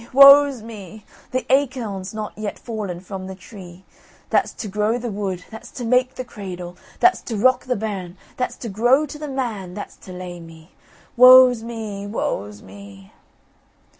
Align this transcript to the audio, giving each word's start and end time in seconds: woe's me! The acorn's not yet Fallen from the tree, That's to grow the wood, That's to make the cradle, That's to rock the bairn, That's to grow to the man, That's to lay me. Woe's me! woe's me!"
woe's 0.13 0.63
me! 0.63 1.05
The 1.29 1.45
acorn's 1.53 2.11
not 2.11 2.35
yet 2.35 2.57
Fallen 2.57 3.01
from 3.01 3.27
the 3.27 3.35
tree, 3.35 3.83
That's 4.31 4.51
to 4.53 4.67
grow 4.67 4.97
the 4.97 5.11
wood, 5.11 5.43
That's 5.51 5.69
to 5.73 5.85
make 5.85 6.15
the 6.15 6.23
cradle, 6.25 6.75
That's 6.99 7.21
to 7.21 7.37
rock 7.37 7.65
the 7.65 7.75
bairn, 7.75 8.17
That's 8.35 8.55
to 8.65 8.69
grow 8.69 9.05
to 9.05 9.19
the 9.19 9.27
man, 9.29 9.75
That's 9.75 9.97
to 9.97 10.11
lay 10.11 10.39
me. 10.39 10.71
Woe's 11.15 11.61
me! 11.61 12.07
woe's 12.07 12.63
me!" 12.63 13.13